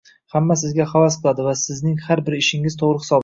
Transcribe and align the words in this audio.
hamma 0.35 0.55
sizga 0.61 0.87
havas 0.93 1.17
qiladi 1.25 1.45
va 1.49 1.53
sizning 1.65 2.01
har 2.09 2.25
bir 2.29 2.39
ishingiz 2.39 2.81
to’g’ri 2.83 2.99
hisoblanadi 3.05 3.19